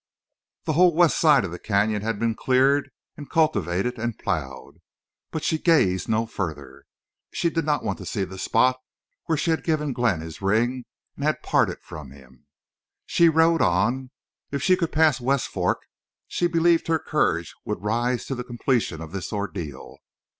The 0.63 0.73
whole 0.73 0.95
west 0.95 1.19
side 1.19 1.45
of 1.45 1.51
the 1.51 1.59
canyon 1.59 2.01
had 2.01 2.17
been 2.17 2.33
cleared 2.33 2.89
and 3.17 3.29
cultivated 3.29 3.99
and 3.99 4.17
plowed. 4.17 4.81
But 5.29 5.43
she 5.43 5.59
gazed 5.59 6.09
no 6.09 6.25
farther. 6.25 6.85
She 7.31 7.51
did 7.51 7.65
not 7.65 7.83
want 7.83 7.99
to 7.99 8.07
see 8.07 8.23
the 8.23 8.39
spot 8.39 8.79
where 9.25 9.37
she 9.37 9.51
had 9.51 9.63
given 9.63 9.93
Glenn 9.93 10.21
his 10.21 10.41
ring 10.41 10.85
and 11.15 11.23
had 11.23 11.43
parted 11.43 11.83
from 11.83 12.09
him. 12.09 12.47
She 13.05 13.29
rode 13.29 13.61
on. 13.61 14.09
If 14.49 14.63
she 14.63 14.75
could 14.75 14.91
pass 14.91 15.21
West 15.21 15.49
Fork 15.49 15.83
she 16.27 16.47
believed 16.47 16.87
her 16.87 16.97
courage 16.97 17.53
would 17.63 17.83
rise 17.83 18.25
to 18.25 18.33
the 18.33 18.43
completion 18.43 19.01
of 19.01 19.11
this 19.11 19.31
ordeal. 19.31 19.97